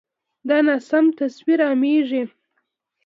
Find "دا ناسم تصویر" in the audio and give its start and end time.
0.47-1.59